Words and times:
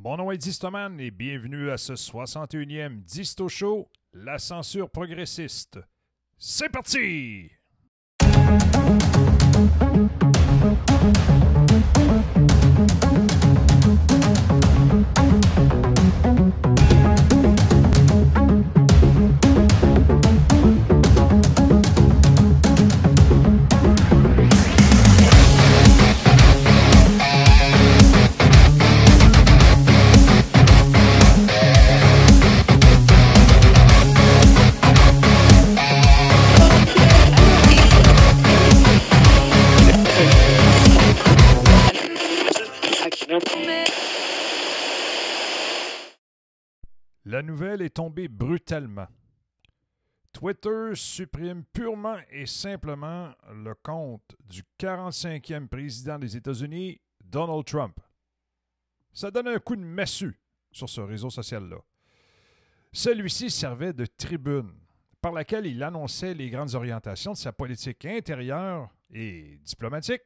Mon 0.00 0.16
nom 0.16 0.30
est 0.30 0.38
Distoman 0.38 1.00
et 1.00 1.10
bienvenue 1.10 1.72
à 1.72 1.76
ce 1.76 1.94
61e 1.94 3.02
Disto 3.02 3.48
Show, 3.48 3.88
la 4.12 4.38
censure 4.38 4.88
progressiste. 4.88 5.80
C'est 6.38 6.68
parti! 6.68 7.50
La 47.38 47.42
nouvelle 47.44 47.82
est 47.82 47.94
tombée 47.94 48.26
brutalement. 48.26 49.06
Twitter 50.32 50.90
supprime 50.94 51.62
purement 51.72 52.16
et 52.32 52.46
simplement 52.46 53.32
le 53.54 53.76
compte 53.76 54.34
du 54.40 54.64
45e 54.76 55.68
président 55.68 56.18
des 56.18 56.36
États-Unis, 56.36 57.00
Donald 57.22 57.64
Trump. 57.64 58.00
Ça 59.12 59.30
donne 59.30 59.46
un 59.46 59.60
coup 59.60 59.76
de 59.76 59.84
massue 59.84 60.36
sur 60.72 60.88
ce 60.88 61.00
réseau 61.00 61.30
social-là. 61.30 61.76
Celui-ci 62.92 63.50
servait 63.50 63.92
de 63.92 64.06
tribune 64.06 64.72
par 65.20 65.30
laquelle 65.30 65.66
il 65.66 65.80
annonçait 65.84 66.34
les 66.34 66.50
grandes 66.50 66.74
orientations 66.74 67.34
de 67.34 67.38
sa 67.38 67.52
politique 67.52 68.04
intérieure 68.04 68.90
et 69.14 69.60
diplomatique, 69.62 70.22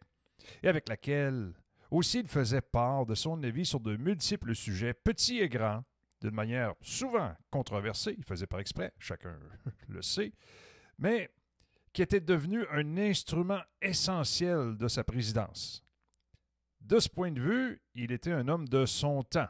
et 0.63 0.69
avec 0.69 0.89
laquelle 0.89 1.53
aussi 1.91 2.21
il 2.21 2.27
faisait 2.27 2.63
part 2.63 3.05
de 3.05 3.15
son 3.15 3.43
avis 3.43 3.67
sur 3.67 3.81
de 3.81 3.99
multiples 3.99 4.55
sujets, 4.55 4.95
petits 4.95 5.41
et 5.41 5.51
grands, 5.51 5.85
d'une 6.23 6.35
manière 6.35 6.75
souvent 6.81 7.35
controversée, 7.51 8.15
il 8.17 8.25
faisait 8.25 8.47
par 8.47 8.61
exprès, 8.61 8.93
chacun 8.99 9.37
le 9.89 10.03
sait, 10.03 10.33
mais 10.99 11.31
qui 11.93 12.01
était 12.01 12.21
devenu 12.21 12.65
un 12.71 12.97
instrument 12.97 13.61
essentiel 13.83 14.77
de 14.77 14.89
sa 14.89 15.05
présidence. 15.05 15.85
De 16.81 16.99
ce 16.99 17.09
point 17.09 17.33
de 17.33 17.41
vue, 17.41 17.83
il 17.95 18.13
était 18.13 18.33
un 18.33 18.49
homme 18.49 18.69
de 18.69 18.87
son 18.87 19.25
temps, 19.25 19.49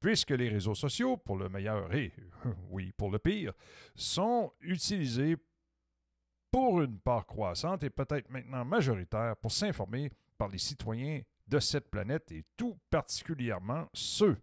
puisque 0.00 0.30
les 0.30 0.48
réseaux 0.48 0.74
sociaux, 0.74 1.16
pour 1.16 1.36
le 1.36 1.48
meilleur 1.48 1.92
et, 1.94 2.12
oui, 2.70 2.92
pour 2.96 3.10
le 3.10 3.18
pire, 3.18 3.52
sont 3.94 4.52
utilisés 4.60 5.36
pour 6.50 6.80
une 6.80 6.98
part 7.00 7.26
croissante 7.26 7.82
et 7.82 7.90
peut-être 7.90 8.30
maintenant 8.30 8.64
majoritaire 8.64 9.36
pour 9.36 9.50
s'informer 9.50 10.10
par 10.38 10.48
les 10.48 10.58
citoyens 10.58 11.22
de 11.48 11.58
cette 11.58 11.90
planète 11.90 12.30
et 12.30 12.44
tout 12.56 12.78
particulièrement 12.88 13.88
ceux 13.92 14.36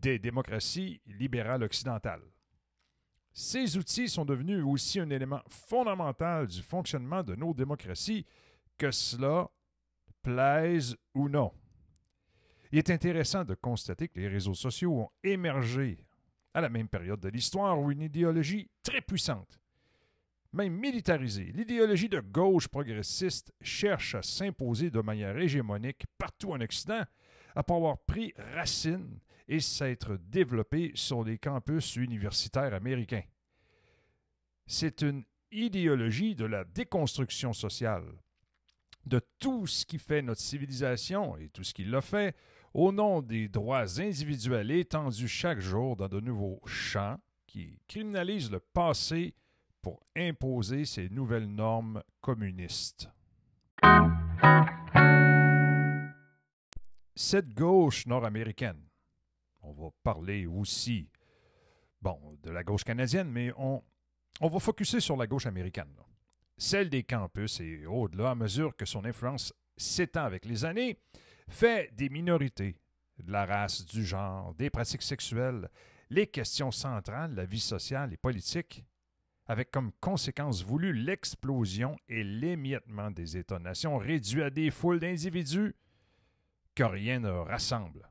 des 0.00 0.18
démocraties 0.18 1.00
libérales 1.06 1.62
occidentales. 1.62 2.22
Ces 3.32 3.76
outils 3.76 4.08
sont 4.08 4.24
devenus 4.24 4.64
aussi 4.64 5.00
un 5.00 5.10
élément 5.10 5.42
fondamental 5.48 6.46
du 6.46 6.62
fonctionnement 6.62 7.22
de 7.22 7.34
nos 7.34 7.52
démocraties, 7.52 8.24
que 8.78 8.90
cela 8.90 9.48
plaise 10.22 10.96
ou 11.14 11.28
non. 11.28 11.52
Il 12.70 12.78
est 12.78 12.90
intéressant 12.90 13.44
de 13.44 13.54
constater 13.54 14.08
que 14.08 14.18
les 14.20 14.28
réseaux 14.28 14.54
sociaux 14.54 15.00
ont 15.00 15.10
émergé 15.22 15.98
à 16.54 16.60
la 16.60 16.68
même 16.68 16.88
période 16.88 17.20
de 17.20 17.28
l'histoire 17.28 17.78
où 17.78 17.90
une 17.90 18.02
idéologie 18.02 18.70
très 18.82 19.00
puissante, 19.00 19.60
même 20.54 20.72
militarisée, 20.72 21.50
l'idéologie 21.52 22.08
de 22.08 22.20
gauche 22.20 22.68
progressiste 22.68 23.52
cherche 23.60 24.14
à 24.14 24.22
s'imposer 24.22 24.88
de 24.88 25.00
manière 25.00 25.36
hégémonique 25.36 26.04
partout 26.16 26.52
en 26.52 26.60
Occident 26.60 27.02
après 27.56 27.74
avoir 27.74 27.98
pris 27.98 28.32
racine 28.54 29.18
et 29.48 29.60
s'être 29.60 30.16
développé 30.16 30.92
sur 30.94 31.24
les 31.24 31.38
campus 31.38 31.96
universitaires 31.96 32.74
américains. 32.74 33.24
C'est 34.66 35.02
une 35.02 35.24
idéologie 35.50 36.34
de 36.34 36.46
la 36.46 36.64
déconstruction 36.64 37.52
sociale, 37.52 38.06
de 39.06 39.20
tout 39.38 39.66
ce 39.66 39.84
qui 39.84 39.98
fait 39.98 40.22
notre 40.22 40.40
civilisation 40.40 41.36
et 41.36 41.48
tout 41.50 41.64
ce 41.64 41.74
qui 41.74 41.84
l'a 41.84 42.00
fait, 42.00 42.34
au 42.72 42.90
nom 42.90 43.22
des 43.22 43.48
droits 43.48 44.00
individuels 44.00 44.70
étendus 44.70 45.28
chaque 45.28 45.60
jour 45.60 45.96
dans 45.96 46.08
de 46.08 46.20
nouveaux 46.20 46.60
champs 46.66 47.18
qui 47.46 47.78
criminalisent 47.86 48.50
le 48.50 48.58
passé 48.58 49.34
pour 49.80 50.02
imposer 50.16 50.84
ces 50.86 51.08
nouvelles 51.10 51.46
normes 51.46 52.02
communistes. 52.20 53.08
Cette 57.14 57.54
gauche 57.54 58.06
nord-américaine, 58.06 58.83
on 59.64 59.72
va 59.72 59.90
parler 60.02 60.46
aussi, 60.46 61.08
de 62.42 62.50
la 62.50 62.62
gauche 62.62 62.84
canadienne, 62.84 63.30
mais 63.30 63.52
on, 63.56 63.82
on 64.40 64.48
va 64.48 64.58
focuser 64.58 65.00
sur 65.00 65.16
la 65.16 65.26
gauche 65.26 65.46
américaine. 65.46 65.94
Celle 66.56 66.90
des 66.90 67.02
campus 67.02 67.60
et 67.60 67.86
au-delà, 67.86 68.30
à 68.30 68.34
mesure 68.34 68.76
que 68.76 68.84
son 68.84 69.04
influence 69.04 69.52
s'étend 69.76 70.24
avec 70.24 70.44
les 70.44 70.64
années, 70.64 70.98
fait 71.48 71.92
des 71.94 72.08
minorités, 72.08 72.76
de 73.18 73.32
la 73.32 73.46
race, 73.46 73.84
du 73.86 74.04
genre, 74.04 74.54
des 74.54 74.70
pratiques 74.70 75.02
sexuelles, 75.02 75.68
les 76.10 76.26
questions 76.26 76.70
centrales 76.70 77.34
la 77.34 77.44
vie 77.44 77.60
sociale 77.60 78.12
et 78.12 78.16
politique, 78.16 78.84
avec 79.46 79.70
comme 79.70 79.92
conséquence 80.00 80.62
voulue 80.62 80.92
l'explosion 80.92 81.96
et 82.08 82.24
l'émiettement 82.24 83.10
des 83.10 83.36
États-nations 83.36 83.98
réduits 83.98 84.42
à 84.42 84.50
des 84.50 84.70
foules 84.70 85.00
d'individus 85.00 85.74
que 86.74 86.84
rien 86.84 87.20
ne 87.20 87.30
rassemble. 87.30 88.08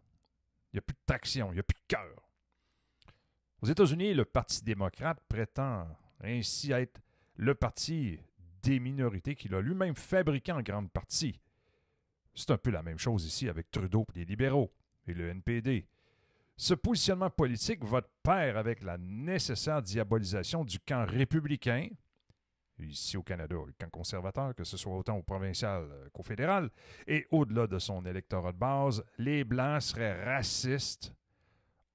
Il 0.73 0.77
n'y 0.77 0.79
a 0.79 0.81
plus 0.81 0.95
de 0.95 1.05
traction, 1.05 1.51
il 1.51 1.53
n'y 1.53 1.59
a 1.59 1.63
plus 1.63 1.75
de 1.75 1.87
cœur. 1.87 2.29
Aux 3.61 3.67
États-Unis, 3.67 4.13
le 4.13 4.25
Parti 4.25 4.63
démocrate 4.63 5.21
prétend 5.29 5.87
ainsi 6.23 6.71
être 6.71 6.99
le 7.35 7.53
parti 7.53 8.19
des 8.63 8.79
minorités 8.79 9.35
qu'il 9.35 9.53
a 9.53 9.61
lui-même 9.61 9.95
fabriqué 9.95 10.51
en 10.51 10.61
grande 10.61 10.91
partie. 10.91 11.39
C'est 12.33 12.51
un 12.51 12.57
peu 12.57 12.71
la 12.71 12.81
même 12.81 12.97
chose 12.97 13.25
ici 13.25 13.47
avec 13.47 13.69
Trudeau 13.69 14.05
et 14.15 14.19
les 14.19 14.25
libéraux 14.25 14.73
et 15.07 15.13
le 15.13 15.29
NPD. 15.29 15.85
Ce 16.55 16.73
positionnement 16.73 17.29
politique 17.29 17.83
va 17.83 18.01
de 18.01 18.07
pair 18.23 18.57
avec 18.57 18.83
la 18.83 18.97
nécessaire 18.97 19.81
diabolisation 19.81 20.63
du 20.63 20.79
camp 20.79 21.05
républicain, 21.05 21.89
ici 22.79 23.17
au 23.17 23.23
Canada, 23.23 23.55
le 23.65 23.73
camp 23.73 23.89
conservateur, 23.89 24.55
que 24.55 24.63
ce 24.63 24.77
soit 24.77 24.95
autant 24.95 25.17
au 25.17 25.23
provincial 25.23 25.83
euh, 25.91 26.09
qu'au 26.11 26.23
fédéral, 26.23 26.69
et 27.07 27.25
au-delà 27.31 27.67
de 27.67 27.79
son 27.79 28.05
électorat 28.05 28.51
de 28.51 28.57
base, 28.57 29.03
les 29.17 29.43
Blancs 29.43 29.81
seraient 29.81 30.23
racistes, 30.23 31.13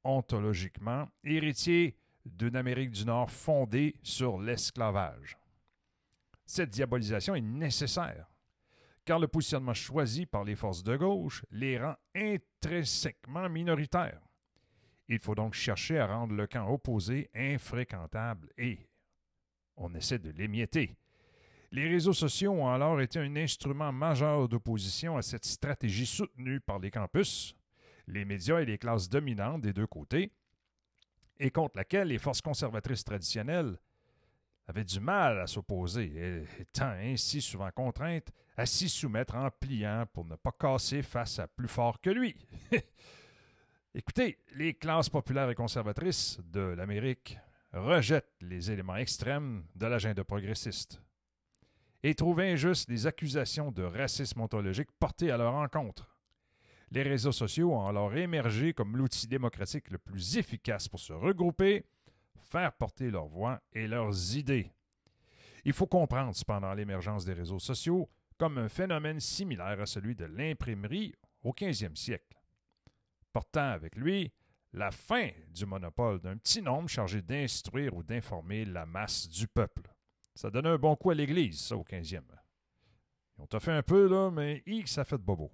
ontologiquement, 0.05 1.09
héritiers 1.25 1.97
d'une 2.25 2.57
Amérique 2.57 2.91
du 2.91 3.05
Nord 3.05 3.31
fondée 3.31 3.97
sur 4.03 4.39
l'esclavage. 4.39 5.37
Cette 6.47 6.71
diabolisation 6.71 7.35
est 7.35 7.41
nécessaire, 7.41 8.27
car 9.05 9.19
le 9.19 9.29
positionnement 9.29 9.75
choisi 9.75 10.27
par 10.27 10.45
les 10.45 10.57
forces 10.57 10.83
de 10.83 10.97
gauche 10.97 11.45
les 11.51 11.79
rend 11.79 11.97
intrinsèquement 12.15 13.49
minoritaires. 13.49 14.21
Il 15.09 15.19
faut 15.19 15.35
donc 15.35 15.55
chercher 15.55 15.99
à 15.99 16.07
rendre 16.07 16.35
le 16.35 16.47
camp 16.47 16.69
opposé 16.69 17.31
infréquentable 17.35 18.51
et 18.59 18.88
on 19.79 19.95
essaie 19.95 20.19
de 20.19 20.31
l'émietter. 20.31 20.97
Les 21.71 21.89
réseaux 21.89 22.13
sociaux 22.13 22.53
ont 22.53 22.69
alors 22.69 23.01
été 23.01 23.19
un 23.19 23.37
instrument 23.37 23.93
majeur 23.93 24.49
d'opposition 24.49 25.17
à 25.17 25.23
cette 25.23 25.45
stratégie 25.45 26.07
soutenue 26.07 26.61
par 26.61 26.79
les 26.79 26.91
campus, 26.91 27.55
les 28.07 28.25
médias 28.25 28.61
et 28.61 28.65
les 28.65 28.79
classes 28.79 29.09
dominantes 29.09 29.61
des 29.61 29.73
deux 29.73 29.87
côtés, 29.87 30.33
et 31.39 31.51
contre 31.51 31.77
laquelle 31.77 32.09
les 32.09 32.19
forces 32.19 32.41
conservatrices 32.41 33.05
traditionnelles 33.05 33.79
avaient 34.67 34.85
du 34.85 35.01
mal 35.01 35.41
à 35.41 35.47
s'opposer, 35.47 36.45
étant 36.59 36.91
ainsi 36.91 37.41
souvent 37.41 37.71
contraintes 37.71 38.33
à 38.57 38.67
s'y 38.67 38.89
soumettre 38.89 39.37
en 39.37 39.51
pliant 39.51 40.05
pour 40.13 40.25
ne 40.25 40.37
pas 40.37 40.53
casser 40.53 41.03
face 41.03 41.39
à 41.39 41.47
plus 41.47 41.69
fort 41.69 42.01
que 42.01 42.11
lui. 42.11 42.35
Écoutez, 43.95 44.39
les 44.55 44.75
classes 44.75 45.09
populaires 45.09 45.51
et 45.51 45.55
conservatrices 45.55 46.39
de 46.45 46.61
l'Amérique 46.61 47.39
rejettent 47.73 48.37
les 48.41 48.71
éléments 48.71 48.97
extrêmes 48.97 49.65
de 49.75 49.87
l'agenda 49.87 50.25
progressiste 50.25 51.01
et 52.03 52.15
trouvent 52.15 52.41
injustes 52.41 52.89
les 52.89 53.07
accusations 53.07 53.73
de 53.73 53.83
racisme 53.83 54.41
ontologique 54.41 54.91
portées 54.99 55.31
à 55.31 55.37
leur 55.37 55.55
encontre. 55.55 56.19
Les 56.91 57.03
réseaux 57.03 57.33
sociaux 57.33 57.75
ont 57.75 57.87
alors 57.87 58.15
émergé 58.17 58.73
comme 58.73 58.97
l'outil 58.97 59.27
démocratique 59.27 59.91
le 59.91 59.99
plus 59.99 60.39
efficace 60.39 60.89
pour 60.89 61.01
se 61.01 61.13
regrouper, 61.13 61.85
faire 62.41 62.73
porter 62.73 63.11
leur 63.11 63.27
voix 63.27 63.61
et 63.73 63.87
leurs 63.87 64.37
idées. 64.37 64.73
Il 65.65 65.73
faut 65.75 65.87
comprendre 65.87 66.35
cependant 66.35 66.73
l'émergence 66.73 67.25
des 67.25 67.35
réseaux 67.35 67.59
sociaux 67.59 68.09
comme 68.39 68.57
un 68.57 68.69
phénomène 68.69 69.21
similaire 69.21 69.81
à 69.81 69.87
celui 69.87 70.15
de 70.15 70.25
l'imprimerie 70.25 71.15
au 71.43 71.53
15e 71.53 71.97
siècle. 71.97 72.37
portant 73.33 73.71
avec 73.71 73.95
lui 73.97 74.33
la 74.79 74.93
fin 74.93 75.31
du 75.53 75.67
monopole 75.67 76.21
d'un 76.21 76.37
petit 76.37 76.63
nombre 76.63 76.89
chargé 76.89 77.21
d'instruire 77.21 77.95
ou 77.97 78.03
d'informer 78.03 78.65
la 78.65 78.87
masse 78.87 79.29
du 79.29 79.49
peuple. 79.49 79.83
Ça 80.35 80.51
donnait 80.51 80.69
un 80.69 80.79
bon 80.79 80.95
coup 80.95 81.11
à 81.11 81.15
l'Église, 81.15 81.61
ça, 81.61 81.77
au 81.77 81.83
15e. 81.83 82.23
On 83.39 83.47
t'a 83.47 83.59
fait 83.59 83.73
un 83.73 83.83
peu, 83.83 84.09
là, 84.09 84.31
mais 84.31 84.63
X, 84.67 84.93
ça 84.93 85.05
fait 85.05 85.19
de 85.19 85.23
bobo. 85.23 85.51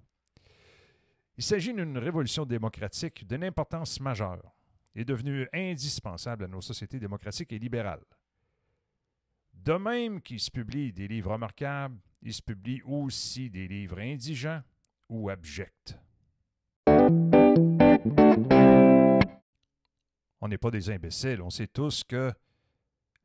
Il 1.37 1.43
s'agit 1.43 1.73
d'une 1.73 1.97
révolution 1.97 2.45
démocratique 2.45 3.27
d'une 3.27 3.43
importance 3.43 3.99
majeure 3.99 4.55
et 4.93 5.03
devenue 5.03 5.49
indispensable 5.53 6.45
à 6.45 6.47
nos 6.47 6.61
sociétés 6.61 6.99
démocratiques 6.99 7.51
et 7.51 7.59
libérales. 7.59 8.05
De 9.53 9.73
même 9.73 10.21
qu'il 10.21 10.39
se 10.39 10.51
publie 10.51 10.93
des 10.93 11.07
livres 11.07 11.31
remarquables, 11.31 11.97
il 12.21 12.33
se 12.33 12.41
publie 12.41 12.81
aussi 12.83 13.49
des 13.49 13.67
livres 13.67 13.99
indigents 13.99 14.61
ou 15.09 15.29
abjects. 15.29 15.97
On 20.45 20.47
n'est 20.47 20.59
pas 20.59 20.69
des 20.69 20.91
imbéciles, 20.91 21.41
on 21.41 21.49
sait 21.49 21.65
tous 21.65 22.03
que 22.03 22.31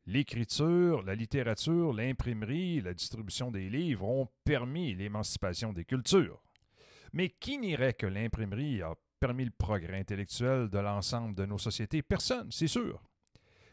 l'écriture, 0.06 1.02
la 1.02 1.14
littérature, 1.14 1.92
l'imprimerie, 1.92 2.80
la 2.80 2.94
distribution 2.94 3.50
des 3.50 3.68
livres 3.68 4.08
ont 4.08 4.26
permis 4.42 4.94
l'émancipation 4.94 5.74
des 5.74 5.84
cultures. 5.84 6.42
Mais 7.12 7.28
qui 7.28 7.58
n'irait 7.58 7.92
que 7.92 8.06
l'imprimerie 8.06 8.80
a 8.80 8.94
permis 9.18 9.44
le 9.44 9.50
progrès 9.50 9.98
intellectuel 9.98 10.70
de 10.70 10.78
l'ensemble 10.78 11.34
de 11.34 11.44
nos 11.44 11.58
sociétés? 11.58 12.00
Personne, 12.00 12.50
c'est 12.50 12.66
sûr. 12.66 13.02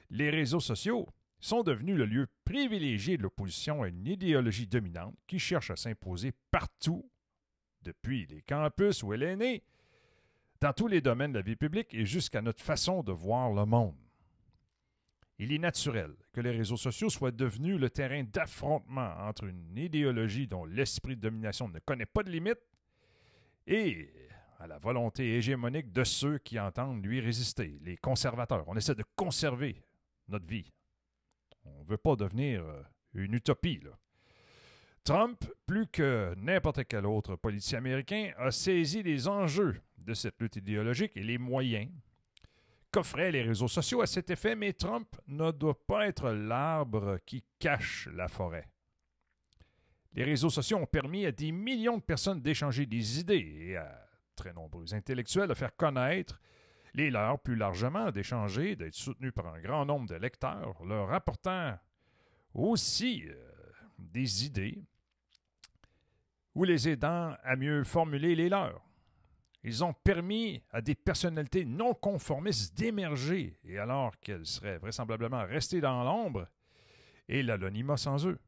Les 0.09 0.29
réseaux 0.29 0.59
sociaux 0.59 1.07
sont 1.39 1.63
devenus 1.63 1.95
le 1.95 2.05
lieu 2.05 2.27
privilégié 2.43 3.15
de 3.15 3.23
l'opposition 3.23 3.81
à 3.81 3.87
une 3.87 4.05
idéologie 4.05 4.67
dominante 4.67 5.15
qui 5.25 5.39
cherche 5.39 5.71
à 5.71 5.77
s'imposer 5.77 6.33
partout, 6.51 7.09
depuis 7.83 8.25
les 8.25 8.41
campus 8.41 9.03
où 9.03 9.13
elle 9.13 9.23
est 9.23 9.37
née, 9.37 9.63
dans 10.61 10.73
tous 10.73 10.87
les 10.87 11.01
domaines 11.01 11.31
de 11.33 11.39
la 11.39 11.43
vie 11.43 11.55
publique 11.55 11.93
et 11.93 12.05
jusqu'à 12.05 12.41
notre 12.41 12.63
façon 12.63 13.03
de 13.03 13.11
voir 13.11 13.51
le 13.53 13.65
monde. 13.65 13.95
Il 15.39 15.53
est 15.53 15.59
naturel 15.59 16.15
que 16.33 16.41
les 16.41 16.51
réseaux 16.51 16.77
sociaux 16.77 17.09
soient 17.09 17.31
devenus 17.31 17.79
le 17.79 17.91
terrain 17.91 18.23
d'affrontement 18.23 19.13
entre 19.19 19.43
une 19.43 19.77
idéologie 19.77 20.47
dont 20.47 20.65
l'esprit 20.65 21.15
de 21.15 21.21
domination 21.21 21.69
ne 21.69 21.79
connaît 21.79 22.07
pas 22.07 22.23
de 22.23 22.31
limite 22.31 22.59
et 23.67 24.09
à 24.59 24.65
la 24.65 24.79
volonté 24.79 25.35
hégémonique 25.35 25.91
de 25.91 26.03
ceux 26.03 26.39
qui 26.39 26.59
entendent 26.59 27.05
lui 27.05 27.19
résister, 27.19 27.77
les 27.83 27.97
conservateurs. 27.97 28.63
On 28.67 28.75
essaie 28.75 28.95
de 28.95 29.05
conserver 29.15 29.83
notre 30.27 30.47
vie. 30.47 30.71
On 31.65 31.83
ne 31.83 31.85
veut 31.85 31.97
pas 31.97 32.15
devenir 32.15 32.65
euh, 32.65 32.81
une 33.13 33.33
utopie. 33.33 33.81
Trump, 35.07 35.45
plus 35.65 35.87
que 35.87 36.35
n'importe 36.35 36.83
quel 36.83 37.05
autre 37.05 37.37
politicien 37.37 37.77
américain, 37.77 38.33
a 38.37 38.51
saisi 38.51 39.01
les 39.03 39.29
enjeux 39.29 39.79
de 40.05 40.13
cette 40.13 40.37
lutte 40.41 40.57
idéologique 40.57 41.15
et 41.15 41.23
les 41.23 41.37
moyens 41.37 41.89
qu'offraient 42.91 43.31
les 43.31 43.41
réseaux 43.41 43.69
sociaux 43.69 44.01
à 44.01 44.05
cet 44.05 44.29
effet, 44.31 44.53
mais 44.53 44.73
Trump 44.73 45.07
ne 45.29 45.51
doit 45.51 45.81
pas 45.87 46.07
être 46.07 46.31
l'arbre 46.31 47.19
qui 47.25 47.41
cache 47.57 48.09
la 48.13 48.27
forêt. 48.27 48.67
Les 50.11 50.25
réseaux 50.25 50.49
sociaux 50.49 50.75
ont 50.75 50.85
permis 50.85 51.25
à 51.25 51.31
des 51.31 51.53
millions 51.53 51.95
de 51.95 52.03
personnes 52.03 52.41
d'échanger 52.41 52.85
des 52.85 53.21
idées 53.21 53.59
et 53.61 53.77
à 53.77 54.09
très 54.35 54.51
nombreux 54.51 54.93
intellectuels 54.93 55.47
de 55.47 55.53
faire 55.53 55.73
connaître 55.77 56.41
les 56.95 57.11
leurs 57.11 57.39
plus 57.39 57.55
largement, 57.55 58.11
d'échanger, 58.11 58.75
d'être 58.75 58.93
soutenus 58.93 59.31
par 59.33 59.47
un 59.53 59.61
grand 59.61 59.85
nombre 59.85 60.09
de 60.09 60.15
lecteurs, 60.15 60.83
leur 60.83 61.13
apportant 61.13 61.77
aussi 62.53 63.23
euh, 63.25 63.35
des 63.97 64.45
idées 64.45 64.83
ou 66.57 66.63
les 66.63 66.89
aidant 66.89 67.35
à 67.43 67.55
mieux 67.55 67.83
formuler 67.83 68.33
les 68.35 68.49
leurs. 68.49 68.81
Ils 69.63 69.83
ont 69.83 69.93
permis 69.93 70.63
à 70.71 70.81
des 70.81 70.95
personnalités 70.95 71.65
non 71.65 71.93
conformistes 71.93 72.75
d'émerger, 72.75 73.59
et 73.63 73.77
alors 73.77 74.19
qu'elles 74.19 74.47
seraient 74.47 74.79
vraisemblablement 74.79 75.45
restées 75.45 75.81
dans 75.81 76.03
l'ombre, 76.03 76.47
et 77.29 77.43
l'anonymat 77.43 77.97
sans 77.97 78.25
eux. 78.25 78.39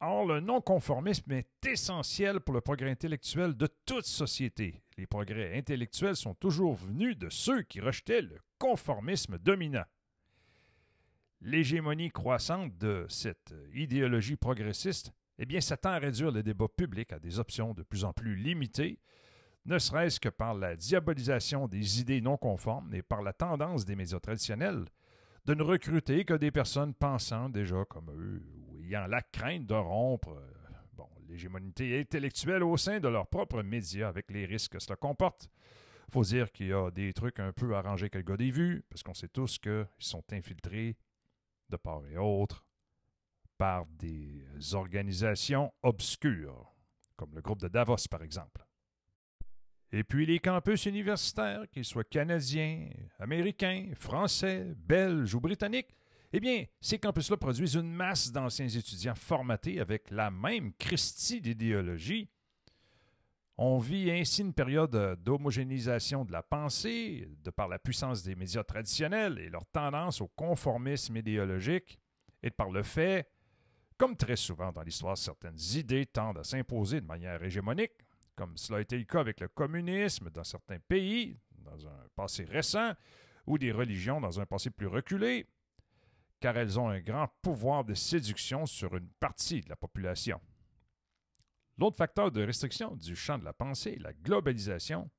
Or, 0.00 0.26
le 0.26 0.40
non-conformisme 0.40 1.32
est 1.32 1.66
essentiel 1.66 2.40
pour 2.40 2.54
le 2.54 2.60
progrès 2.60 2.90
intellectuel 2.90 3.56
de 3.56 3.68
toute 3.86 4.04
société. 4.04 4.82
Les 4.98 5.06
progrès 5.06 5.56
intellectuels 5.56 6.14
sont 6.14 6.34
toujours 6.34 6.74
venus 6.74 7.16
de 7.16 7.30
ceux 7.30 7.62
qui 7.62 7.80
rejetaient 7.80 8.20
le 8.20 8.38
conformisme 8.58 9.38
dominant. 9.38 9.86
L'hégémonie 11.40 12.10
croissante 12.10 12.76
de 12.76 13.06
cette 13.08 13.54
idéologie 13.72 14.36
progressiste 14.36 15.14
eh 15.38 15.46
bien, 15.46 15.60
s'attend 15.60 15.90
à 15.90 15.98
réduire 15.98 16.32
le 16.32 16.42
débat 16.42 16.68
public 16.68 17.12
à 17.12 17.18
des 17.18 17.38
options 17.38 17.74
de 17.74 17.82
plus 17.82 18.04
en 18.04 18.12
plus 18.12 18.34
limitées, 18.34 18.98
ne 19.64 19.78
serait-ce 19.78 20.18
que 20.18 20.28
par 20.28 20.54
la 20.54 20.76
diabolisation 20.76 21.68
des 21.68 22.00
idées 22.00 22.20
non 22.20 22.36
conformes 22.36 22.94
et 22.94 23.02
par 23.02 23.22
la 23.22 23.32
tendance 23.32 23.84
des 23.84 23.96
médias 23.96 24.18
traditionnels 24.20 24.86
de 25.44 25.54
ne 25.54 25.62
recruter 25.62 26.24
que 26.24 26.34
des 26.34 26.50
personnes 26.50 26.94
pensant 26.94 27.48
déjà 27.48 27.84
comme 27.84 28.10
eux 28.10 28.42
ou 28.68 28.82
ayant 28.84 29.06
la 29.06 29.22
crainte 29.22 29.66
de 29.66 29.74
rompre 29.74 30.30
euh, 30.30 30.50
bon, 30.94 31.08
l'hégémonie 31.28 31.72
intellectuelle 31.80 32.62
au 32.62 32.76
sein 32.76 33.00
de 33.00 33.08
leurs 33.08 33.26
propres 33.26 33.62
médias 33.62 34.08
avec 34.08 34.30
les 34.30 34.44
risques 34.44 34.72
que 34.72 34.78
cela 34.78 34.96
comporte. 34.96 35.48
Faut 36.10 36.22
dire 36.22 36.50
qu'il 36.52 36.68
y 36.68 36.72
a 36.72 36.90
des 36.90 37.12
trucs 37.12 37.38
un 37.38 37.52
peu 37.52 37.74
arrangés 37.74 38.08
que 38.08 38.18
le 38.18 38.36
des 38.36 38.50
vues, 38.50 38.84
parce 38.88 39.02
qu'on 39.02 39.14
sait 39.14 39.28
tous 39.28 39.58
qu'ils 39.58 39.86
sont 39.98 40.24
infiltrés 40.32 40.96
de 41.68 41.76
part 41.76 42.06
et 42.06 42.16
autre 42.16 42.64
par 43.58 43.86
des 43.98 44.42
organisations 44.72 45.72
obscures, 45.82 46.72
comme 47.16 47.34
le 47.34 47.42
groupe 47.42 47.60
de 47.60 47.68
Davos 47.68 48.08
par 48.10 48.22
exemple. 48.22 48.64
Et 49.90 50.04
puis 50.04 50.26
les 50.26 50.38
campus 50.38 50.86
universitaires, 50.86 51.68
qu'ils 51.70 51.84
soient 51.84 52.04
canadiens, 52.04 52.88
américains, 53.18 53.90
français, 53.94 54.74
belges 54.76 55.34
ou 55.34 55.40
britanniques, 55.40 55.94
eh 56.32 56.40
bien, 56.40 56.64
ces 56.80 56.98
campus-là 56.98 57.38
produisent 57.38 57.76
une 57.76 57.90
masse 57.90 58.30
d'anciens 58.30 58.68
étudiants 58.68 59.14
formatés 59.14 59.80
avec 59.80 60.10
la 60.10 60.30
même 60.30 60.74
Christie 60.74 61.40
d'idéologie. 61.40 62.28
On 63.56 63.78
vit 63.78 64.10
ainsi 64.10 64.42
une 64.42 64.52
période 64.52 65.18
d'homogénéisation 65.22 66.24
de 66.26 66.32
la 66.32 66.42
pensée, 66.42 67.28
de 67.42 67.50
par 67.50 67.66
la 67.66 67.78
puissance 67.78 68.22
des 68.22 68.36
médias 68.36 68.62
traditionnels 68.62 69.38
et 69.38 69.48
leur 69.48 69.64
tendance 69.66 70.20
au 70.20 70.28
conformisme 70.28 71.16
idéologique, 71.16 71.98
et 72.42 72.50
de 72.50 72.54
par 72.54 72.70
le 72.70 72.82
fait, 72.82 73.26
comme 73.98 74.16
très 74.16 74.36
souvent 74.36 74.70
dans 74.70 74.82
l'histoire, 74.82 75.18
certaines 75.18 75.58
idées 75.74 76.06
tendent 76.06 76.38
à 76.38 76.44
s'imposer 76.44 77.00
de 77.00 77.06
manière 77.06 77.42
hégémonique, 77.42 77.92
comme 78.36 78.56
cela 78.56 78.78
a 78.78 78.80
été 78.80 78.96
le 78.96 79.04
cas 79.04 79.20
avec 79.20 79.40
le 79.40 79.48
communisme 79.48 80.30
dans 80.30 80.44
certains 80.44 80.78
pays, 80.78 81.36
dans 81.50 81.86
un 81.86 82.06
passé 82.14 82.44
récent, 82.44 82.92
ou 83.46 83.58
des 83.58 83.72
religions 83.72 84.20
dans 84.20 84.40
un 84.40 84.46
passé 84.46 84.70
plus 84.70 84.86
reculé, 84.86 85.46
car 86.38 86.56
elles 86.56 86.78
ont 86.78 86.88
un 86.88 87.00
grand 87.00 87.26
pouvoir 87.42 87.84
de 87.84 87.94
séduction 87.94 88.66
sur 88.66 88.96
une 88.96 89.08
partie 89.18 89.62
de 89.62 89.68
la 89.68 89.76
population. 89.76 90.40
L'autre 91.76 91.96
facteur 91.96 92.30
de 92.30 92.44
restriction 92.44 92.94
du 92.94 93.16
champ 93.16 93.38
de 93.38 93.44
la 93.44 93.52
pensée, 93.52 93.96
la 94.00 94.12
globalisation, 94.12 95.10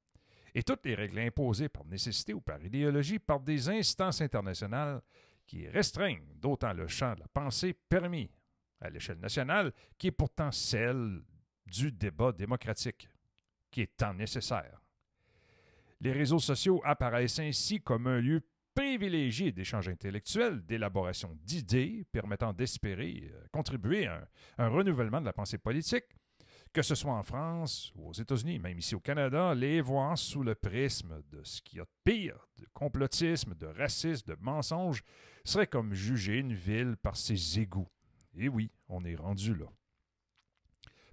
et 0.55 0.63
toutes 0.63 0.85
les 0.85 0.95
règles 0.95 1.19
imposées 1.19 1.69
par 1.69 1.85
nécessité 1.85 2.33
ou 2.33 2.39
par 2.41 2.63
idéologie 2.63 3.19
par 3.19 3.41
des 3.41 3.67
instances 3.69 4.21
internationales 4.21 5.01
qui 5.45 5.67
restreignent 5.67 6.25
d'autant 6.35 6.73
le 6.73 6.87
champ 6.87 7.13
de 7.15 7.19
la 7.19 7.27
pensée 7.27 7.73
permis 7.73 8.31
à 8.81 8.89
l'échelle 8.89 9.19
nationale, 9.19 9.73
qui 9.97 10.07
est 10.07 10.11
pourtant 10.11 10.51
celle 10.51 11.21
du 11.65 11.91
débat 11.91 12.31
démocratique, 12.31 13.09
qui 13.71 13.81
est 13.81 13.97
tant 13.97 14.13
nécessaire. 14.13 14.81
Les 16.01 16.11
réseaux 16.11 16.39
sociaux 16.39 16.81
apparaissent 16.85 17.39
ainsi 17.39 17.81
comme 17.81 18.07
un 18.07 18.19
lieu 18.19 18.41
privilégié 18.73 19.51
d'échange 19.51 19.89
intellectuel, 19.89 20.65
d'élaboration 20.65 21.37
d'idées 21.43 22.05
permettant 22.11 22.53
d'espérer 22.53 23.29
euh, 23.33 23.45
contribuer 23.51 24.07
à 24.07 24.27
un, 24.57 24.69
renouvellement 24.69 25.19
de 25.19 25.25
la 25.25 25.33
pensée 25.33 25.57
politique, 25.57 26.05
que 26.71 26.81
ce 26.81 26.95
soit 26.95 27.13
en 27.13 27.23
France 27.23 27.91
ou 27.95 28.09
aux 28.09 28.13
États-Unis, 28.13 28.59
même 28.59 28.79
ici 28.79 28.95
au 28.95 29.01
Canada, 29.01 29.53
les 29.53 29.81
voir 29.81 30.17
sous 30.17 30.43
le 30.43 30.55
prisme 30.55 31.21
de 31.29 31.43
ce 31.43 31.61
qu'il 31.61 31.79
y 31.79 31.81
de 31.81 31.87
pire, 32.05 32.47
de 32.57 32.67
complotisme, 32.73 33.55
de 33.55 33.67
racisme, 33.67 34.27
de 34.27 34.37
mensonge, 34.39 35.03
serait 35.43 35.67
comme 35.67 35.93
juger 35.93 36.37
une 36.37 36.53
ville 36.53 36.95
par 36.95 37.17
ses 37.17 37.59
égouts. 37.59 37.89
Et 38.39 38.47
oui, 38.47 38.71
on 38.87 39.03
est 39.03 39.15
rendu 39.15 39.53
là. 39.53 39.65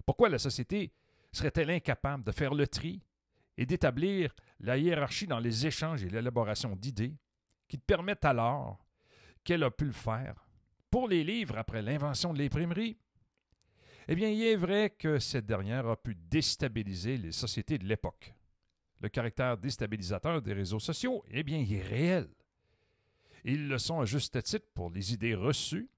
Pourquoi 0.05 0.29
la 0.29 0.39
société 0.39 0.93
serait-elle 1.33 1.69
incapable 1.69 2.23
de 2.23 2.31
faire 2.31 2.53
le 2.53 2.65
tri 2.65 3.03
et 3.57 3.65
d'établir 3.65 4.33
la 4.61 4.77
hiérarchie 4.77 5.27
dans 5.27 5.39
les 5.39 5.67
échanges 5.67 6.03
et 6.03 6.09
l'élaboration 6.09 6.75
d'idées 6.75 7.13
qui 7.67 7.77
permettent 7.77 8.23
alors 8.23 8.79
qu'elle 9.43 9.63
a 9.63 9.71
pu 9.71 9.85
le 9.85 9.91
faire? 9.91 10.47
Pour 10.89 11.09
les 11.09 11.25
livres 11.25 11.57
après 11.57 11.81
l'invention 11.81 12.33
de 12.33 12.39
l'imprimerie? 12.39 12.97
Eh 14.07 14.15
bien, 14.15 14.29
il 14.29 14.41
est 14.43 14.55
vrai 14.55 14.91
que 14.91 15.19
cette 15.19 15.45
dernière 15.45 15.85
a 15.85 15.97
pu 15.97 16.15
déstabiliser 16.15 17.17
les 17.17 17.33
sociétés 17.33 17.77
de 17.77 17.85
l'époque. 17.85 18.33
Le 19.01 19.09
caractère 19.09 19.57
déstabilisateur 19.57 20.41
des 20.41 20.53
réseaux 20.53 20.79
sociaux, 20.79 21.25
eh 21.29 21.43
bien, 21.43 21.57
il 21.57 21.73
est 21.73 21.81
réel. 21.81 22.29
Ils 23.43 23.67
le 23.67 23.77
sont 23.77 23.99
à 23.99 24.05
juste 24.05 24.41
titre 24.43 24.67
pour 24.73 24.89
les 24.89 25.13
idées 25.13 25.35
reçues 25.35 25.89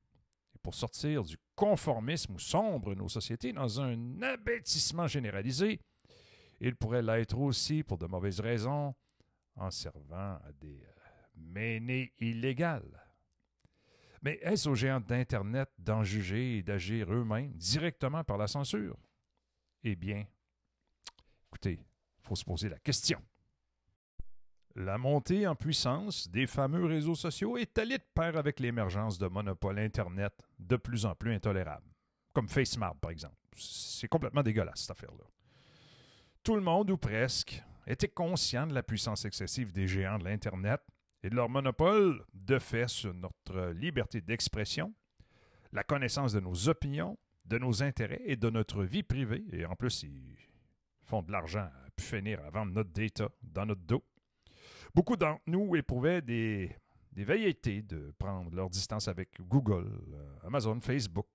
sortir 0.71 1.23
du 1.23 1.37
conformisme 1.55 2.35
où 2.35 2.39
sombre 2.39 2.95
nos 2.95 3.09
sociétés 3.09 3.53
dans 3.53 3.81
un 3.81 4.21
abêtissement 4.21 5.07
généralisé 5.07 5.79
Il 6.61 6.75
pourrait 6.75 7.01
l'être 7.01 7.37
aussi 7.37 7.83
pour 7.83 7.97
de 7.97 8.05
mauvaises 8.05 8.39
raisons, 8.39 8.95
en 9.55 9.71
servant 9.71 10.15
à 10.35 10.51
des 10.59 10.81
euh, 10.83 10.99
menées 11.35 12.13
illégales. 12.19 13.05
Mais 14.21 14.39
est-ce 14.41 14.67
aux 14.67 14.75
géants 14.75 14.99
d'Internet 14.99 15.69
d'en 15.77 16.03
juger 16.03 16.57
et 16.57 16.63
d'agir 16.63 17.11
eux-mêmes 17.11 17.53
directement 17.53 18.23
par 18.23 18.37
la 18.37 18.47
censure? 18.47 18.97
Eh 19.83 19.95
bien, 19.95 20.25
écoutez, 21.47 21.79
il 21.79 22.27
faut 22.27 22.35
se 22.35 22.43
poser 22.43 22.67
la 22.67 22.79
question. 22.79 23.21
La 24.79 24.97
montée 24.97 25.45
en 25.45 25.55
puissance 25.55 26.29
des 26.29 26.47
fameux 26.47 26.85
réseaux 26.85 27.13
sociaux 27.13 27.57
est 27.57 27.77
allée 27.77 27.97
de 27.97 28.03
pair 28.15 28.37
avec 28.37 28.61
l'émergence 28.61 29.19
de 29.19 29.27
monopoles 29.27 29.77
Internet 29.77 30.31
de 30.57 30.77
plus 30.77 31.05
en 31.05 31.15
plus 31.15 31.33
intolérables, 31.33 31.91
comme 32.31 32.47
FaceMap 32.47 32.97
par 33.01 33.11
exemple. 33.11 33.35
C'est 33.57 34.07
complètement 34.07 34.41
dégueulasse 34.41 34.79
cette 34.79 34.91
affaire-là. 34.91 35.25
Tout 36.43 36.55
le 36.55 36.61
monde, 36.61 36.91
ou 36.91 36.97
presque, 36.97 37.61
était 37.87 38.07
conscient 38.07 38.67
de 38.67 38.73
la 38.73 38.81
puissance 38.81 39.25
excessive 39.25 39.73
des 39.73 39.85
géants 39.85 40.17
de 40.17 40.23
l'Internet 40.23 40.79
et 41.23 41.29
de 41.29 41.35
leur 41.35 41.49
monopole 41.49 42.23
de 42.33 42.57
fait 42.57 42.87
sur 42.87 43.13
notre 43.13 43.71
liberté 43.71 44.21
d'expression, 44.21 44.93
la 45.73 45.83
connaissance 45.83 46.31
de 46.31 46.39
nos 46.39 46.69
opinions, 46.69 47.17
de 47.43 47.57
nos 47.57 47.83
intérêts 47.83 48.21
et 48.23 48.37
de 48.37 48.49
notre 48.49 48.85
vie 48.85 49.03
privée. 49.03 49.43
Et 49.51 49.65
en 49.65 49.75
plus, 49.75 50.03
ils 50.03 50.37
font 51.01 51.21
de 51.21 51.33
l'argent 51.33 51.67
à 51.67 52.01
finir 52.01 52.39
à 52.45 52.49
vendre 52.49 52.71
notre 52.71 52.91
data 52.91 53.27
dans 53.43 53.65
notre 53.65 53.81
dos. 53.81 54.05
Beaucoup 54.93 55.15
d'entre 55.15 55.41
nous 55.47 55.75
éprouvaient 55.75 56.21
des, 56.21 56.75
des 57.11 57.25
de 57.83 58.13
prendre 58.17 58.53
leur 58.55 58.69
distance 58.69 59.07
avec 59.07 59.29
Google, 59.41 59.87
euh, 60.13 60.47
Amazon, 60.47 60.79
Facebook 60.81 61.27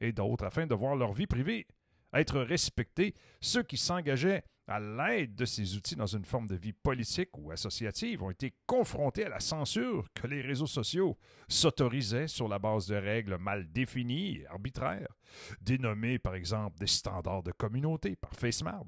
et 0.00 0.12
d'autres 0.12 0.44
afin 0.44 0.66
de 0.66 0.74
voir 0.74 0.96
leur 0.96 1.12
vie 1.12 1.26
privée 1.26 1.66
être 2.12 2.40
respectée. 2.40 3.14
Ceux 3.40 3.62
qui 3.62 3.76
s'engageaient 3.76 4.44
à 4.68 4.78
l'aide 4.78 5.34
de 5.34 5.46
ces 5.46 5.76
outils 5.76 5.96
dans 5.96 6.06
une 6.06 6.26
forme 6.26 6.46
de 6.46 6.54
vie 6.54 6.74
politique 6.74 7.36
ou 7.38 7.50
associative, 7.50 8.22
ont 8.22 8.30
été 8.30 8.54
confrontés 8.66 9.24
à 9.24 9.30
la 9.30 9.40
censure 9.40 10.06
que 10.12 10.26
les 10.26 10.42
réseaux 10.42 10.66
sociaux 10.66 11.16
s'autorisaient 11.48 12.28
sur 12.28 12.48
la 12.48 12.58
base 12.58 12.86
de 12.86 12.94
règles 12.94 13.38
mal 13.38 13.66
définies 13.72 14.36
et 14.36 14.46
arbitraires, 14.46 15.16
dénommées 15.62 16.18
par 16.18 16.34
exemple 16.34 16.78
des 16.78 16.86
standards 16.86 17.42
de 17.42 17.52
communauté 17.52 18.14
par 18.14 18.34
FaceMard, 18.34 18.86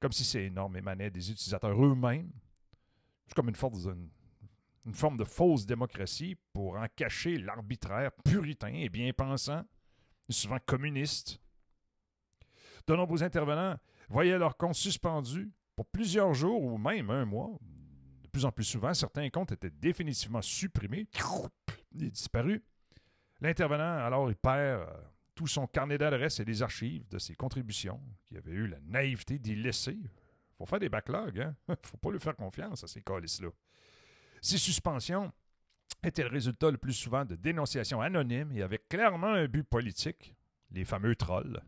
comme 0.00 0.12
si 0.12 0.24
ces 0.24 0.48
normes 0.48 0.78
émanaient 0.78 1.10
des 1.10 1.30
utilisateurs 1.30 1.84
eux-mêmes. 1.84 2.32
Comme 3.34 3.48
une 3.48 3.54
forme, 3.54 5.16
de, 5.16 5.24
fausse 5.24 5.66
démocratie 5.66 6.36
pour 6.52 6.76
en 6.76 6.86
cacher 6.94 7.38
l'arbitraire 7.38 8.10
puritain 8.24 8.72
et 8.74 8.88
bien 8.88 9.12
pensant, 9.12 9.64
souvent 10.28 10.58
communiste. 10.64 11.40
De 12.86 12.94
nombreux 12.96 13.22
intervenants 13.22 13.76
voyaient 14.08 14.38
leur 14.38 14.56
compte 14.56 14.74
suspendu 14.74 15.52
pour 15.76 15.86
plusieurs 15.86 16.34
jours 16.34 16.62
ou 16.62 16.76
même 16.78 17.10
un 17.10 17.24
mois. 17.24 17.56
De 18.22 18.28
plus 18.28 18.44
en 18.44 18.52
plus 18.52 18.64
souvent, 18.64 18.94
certains 18.94 19.28
comptes 19.30 19.52
étaient 19.52 19.70
définitivement 19.70 20.42
supprimés 20.42 21.08
et 22.00 22.10
disparus. 22.10 22.60
L'intervenant, 23.40 24.04
alors, 24.04 24.28
il 24.28 24.36
perd 24.36 24.80
euh, 24.80 24.86
tout 25.34 25.46
son 25.46 25.66
carnet 25.66 25.96
d'adresses 25.96 26.40
et 26.40 26.44
les 26.44 26.62
archives 26.62 27.08
de 27.08 27.18
ses 27.18 27.34
contributions 27.34 28.00
qui 28.26 28.36
avait 28.36 28.52
eu 28.52 28.66
la 28.66 28.78
naïveté 28.80 29.38
d'y 29.38 29.54
laisser. 29.54 29.96
Faut 30.60 30.66
faire 30.66 30.78
des 30.78 30.90
backlogs, 30.90 31.40
hein? 31.40 31.56
faut 31.82 31.96
pas 31.96 32.10
lui 32.10 32.20
faire 32.20 32.36
confiance 32.36 32.84
à 32.84 32.86
ces 32.86 33.00
calices-là. 33.00 33.48
Ces 34.42 34.58
suspensions 34.58 35.32
étaient 36.04 36.22
le 36.22 36.28
résultat 36.28 36.70
le 36.70 36.76
plus 36.76 36.92
souvent 36.92 37.24
de 37.24 37.34
dénonciations 37.34 38.02
anonymes 38.02 38.52
et 38.52 38.62
avec 38.62 38.86
clairement 38.88 39.32
un 39.32 39.46
but 39.46 39.64
politique, 39.64 40.34
les 40.70 40.84
fameux 40.84 41.16
trolls 41.16 41.62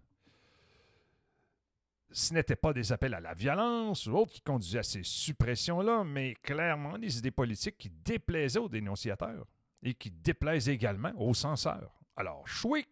ce 2.13 2.35
n'étaient 2.35 2.57
pas 2.57 2.73
des 2.73 2.93
appels 2.93 3.15
à 3.15 3.21
la 3.21 3.35
violence 3.35 4.07
ou 4.07 4.17
autres 4.17 4.33
qui 4.33 4.43
conduisaient 4.43 4.81
à 4.81 4.85
ces 4.85 5.03
suppressions-là, 5.03 6.05
mais 6.05 6.35
clairement 6.35 6.99
des 6.99 7.19
idées 7.19 7.31
politiques 7.31 7.79
qui 7.79 7.91
déplaisaient 7.91 8.59
aux 8.59 8.69
dénonciateurs 8.69 9.47
et 9.83 9.95
qui 9.95 10.11
déplaisent 10.11 10.69
également 10.69 11.13
aux 11.17 11.35
censeurs. 11.35 11.99
Alors, 12.17 12.47
Chouic, 12.47 12.89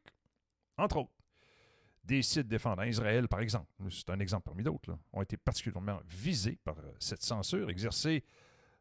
entre 0.79 0.97
autres, 0.99 1.13
des 2.05 2.23
sites 2.23 2.49
défendant 2.49 2.83
Israël, 2.83 3.29
par 3.29 3.41
exemple, 3.41 3.71
c'est 3.91 4.11
un 4.11 4.21
exemple 4.21 4.45
parmi 4.45 4.63
d'autres, 4.63 4.99
ont 5.13 5.23
été 5.23 5.37
particulièrement 5.37 6.01
visés 6.09 6.59
par 6.65 6.79
euh, 6.79 6.93
cette 6.99 7.23
censure 7.23 7.71
exercée 7.71 8.25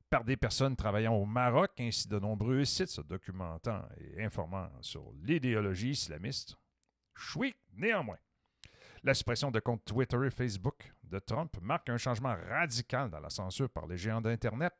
par 0.09 0.23
des 0.23 0.37
personnes 0.37 0.75
travaillant 0.75 1.13
au 1.13 1.25
Maroc, 1.25 1.71
ainsi 1.79 2.07
de 2.07 2.17
nombreux 2.17 2.65
sites 2.65 2.89
se 2.89 3.01
documentant 3.01 3.83
et 3.97 4.23
informant 4.23 4.69
sur 4.81 5.11
l'idéologie 5.23 5.91
islamiste. 5.91 6.55
Chouic, 7.13 7.55
néanmoins, 7.73 8.17
la 9.03 9.13
suppression 9.13 9.51
de 9.51 9.59
comptes 9.59 9.85
Twitter 9.85 10.17
et 10.25 10.31
Facebook 10.31 10.91
de 11.03 11.19
Trump 11.19 11.55
marque 11.61 11.89
un 11.89 11.97
changement 11.97 12.35
radical 12.49 13.09
dans 13.09 13.19
la 13.19 13.29
censure 13.29 13.69
par 13.69 13.87
les 13.87 13.97
géants 13.97 14.21
d'Internet. 14.21 14.73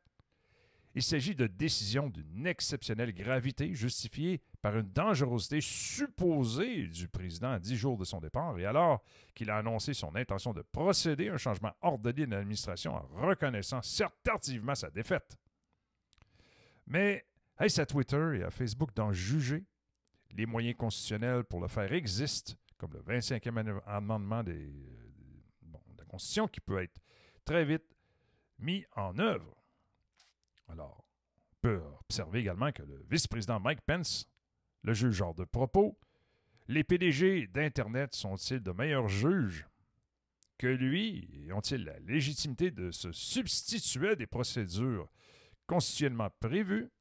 Il 0.96 1.04
s'agit 1.04 1.36
de 1.36 1.46
décisions 1.46 2.10
d'une 2.10 2.48
exceptionnelle 2.48 3.14
gravité 3.14 3.74
justifiées 3.76 4.42
par 4.62 4.76
une 4.78 4.92
dangerosité 4.92 5.62
supposée 5.62 6.88
du 6.88 7.08
président 7.08 7.52
à 7.52 7.60
dix 7.60 7.76
jours 7.76 7.98
de 7.98 8.06
son 8.06 8.20
départ 8.20 8.58
et 8.58 8.66
alors 8.66 9.04
qu'il 9.36 9.52
a 9.52 9.58
annoncé 9.58 9.94
son 9.94 10.16
intention 10.16 10.52
de 10.52 10.64
procéder 10.64 11.30
à 11.30 11.36
un 11.36 11.38
changement 11.38 11.74
ordonné 11.82 12.26
de 12.26 12.32
l'administration 12.32 12.96
en 12.96 13.28
reconnaissant 13.28 13.82
certes 13.84 14.16
sa 14.74 14.90
défaite. 14.90 15.38
Mais 16.88 17.26
est-ce 17.60 17.82
à 17.82 17.86
Twitter 17.86 18.40
et 18.40 18.44
à 18.44 18.50
Facebook 18.50 18.96
d'en 18.96 19.12
juger? 19.12 19.66
Les 20.32 20.46
moyens 20.46 20.76
constitutionnels 20.76 21.44
pour 21.44 21.62
le 21.62 21.68
faire 21.68 21.92
existent 21.94 22.54
comme 22.78 22.94
le 22.94 23.02
25e 23.02 23.82
amendement 23.86 24.42
des, 24.42 24.68
de 25.64 25.98
la 25.98 26.06
Constitution, 26.06 26.48
qui 26.48 26.62
peut 26.62 26.82
être 26.82 27.00
très 27.44 27.66
vite 27.66 27.84
mis 28.58 28.86
en 28.96 29.20
œuvre. 29.20 29.59
Alors, 30.70 31.06
on 31.52 31.56
peut 31.62 31.82
observer 32.00 32.40
également 32.40 32.72
que 32.72 32.84
le 32.84 33.06
vice-président 33.10 33.60
Mike 33.60 33.82
Pence 33.82 34.28
le 34.84 34.94
juge 34.94 35.16
genre 35.16 35.36
de 35.36 35.44
propos. 35.44 36.00
Les 36.68 36.84
PDG 36.84 37.48
d'Internet 37.48 38.14
sont-ils 38.14 38.62
de 38.62 38.72
meilleurs 38.72 39.10
juges 39.10 39.68
que 40.58 40.68
lui 40.68 41.30
et 41.34 41.54
ont-ils 41.54 41.84
la 41.84 42.00
légitimité 42.00 42.70
de 42.70 42.92
se 42.92 43.12
substituer 43.12 44.10
à 44.10 44.16
des 44.16 44.28
procédures 44.28 45.10
constitutionnellement 45.68 46.30
prévues? 46.40 46.92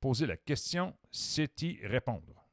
Poser 0.00 0.26
la 0.26 0.36
question, 0.36 0.96
c'est 1.10 1.62
y 1.62 1.84
répondre. 1.86 2.45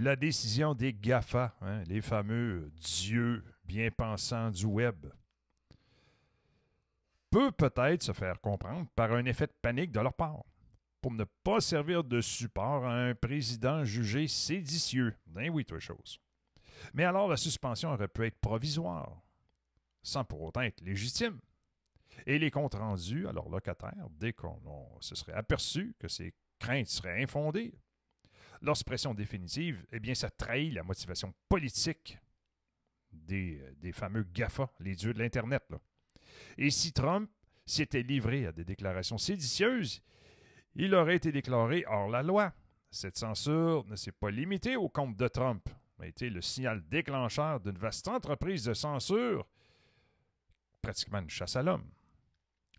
La 0.00 0.16
décision 0.16 0.74
des 0.74 0.94
GAFA, 0.94 1.54
hein, 1.60 1.82
les 1.84 2.00
fameux 2.00 2.72
dieux 2.80 3.44
bien 3.64 3.90
pensants 3.90 4.50
du 4.50 4.64
web, 4.64 5.06
peut 7.30 7.52
peut-être 7.52 8.02
se 8.02 8.12
faire 8.12 8.40
comprendre 8.40 8.88
par 8.96 9.12
un 9.12 9.24
effet 9.26 9.46
de 9.46 9.52
panique 9.60 9.92
de 9.92 10.00
leur 10.00 10.14
part, 10.14 10.42
pour 11.02 11.12
ne 11.12 11.24
pas 11.44 11.60
servir 11.60 12.02
de 12.02 12.20
support 12.20 12.86
à 12.86 12.94
un 12.94 13.14
président 13.14 13.84
jugé 13.84 14.26
séditieux. 14.26 15.14
Ben 15.26 15.50
oui, 15.50 15.64
toutes 15.64 15.80
choses. 15.80 16.18
Mais 16.94 17.04
alors 17.04 17.28
la 17.28 17.36
suspension 17.36 17.92
aurait 17.92 18.08
pu 18.08 18.24
être 18.26 18.40
provisoire, 18.40 19.20
sans 20.02 20.24
pour 20.24 20.40
autant 20.40 20.62
être 20.62 20.80
légitime. 20.80 21.38
Et 22.26 22.38
les 22.38 22.50
comptes 22.50 22.74
rendus 22.74 23.28
à 23.28 23.32
leurs 23.32 23.50
locataires, 23.50 24.08
dès 24.12 24.32
qu'on 24.32 24.98
se 25.00 25.14
serait 25.14 25.34
aperçu 25.34 25.94
que 25.98 26.08
ces 26.08 26.34
craintes 26.58 26.88
seraient 26.88 27.22
infondées, 27.22 27.74
leur 28.62 28.76
suppression 28.76 29.14
définitive, 29.14 29.84
eh 29.92 30.00
bien, 30.00 30.14
ça 30.14 30.30
trahit 30.30 30.72
la 30.74 30.82
motivation 30.82 31.32
politique 31.48 32.18
des, 33.12 33.58
euh, 33.60 33.72
des 33.80 33.92
fameux 33.92 34.22
GAFA, 34.22 34.70
les 34.80 34.94
dieux 34.94 35.14
de 35.14 35.18
l'Internet. 35.18 35.62
Et 36.58 36.70
si 36.70 36.92
Trump 36.92 37.30
s'était 37.64 38.02
livré 38.02 38.46
à 38.46 38.52
des 38.52 38.64
déclarations 38.64 39.18
séditieuses, 39.18 40.02
il 40.74 40.94
aurait 40.94 41.16
été 41.16 41.32
déclaré 41.32 41.84
hors 41.88 42.08
la 42.08 42.22
loi. 42.22 42.52
Cette 42.90 43.16
censure 43.16 43.84
ne 43.86 43.96
s'est 43.96 44.12
pas 44.12 44.30
limitée 44.30 44.76
au 44.76 44.88
compte 44.88 45.16
de 45.16 45.28
Trump, 45.28 45.68
mais 45.98 46.06
a 46.06 46.08
été 46.08 46.30
le 46.30 46.40
signal 46.40 46.82
déclencheur 46.88 47.60
d'une 47.60 47.78
vaste 47.78 48.08
entreprise 48.08 48.64
de 48.64 48.74
censure, 48.74 49.46
pratiquement 50.82 51.18
une 51.18 51.30
chasse 51.30 51.56
à 51.56 51.62
l'homme. 51.62 51.88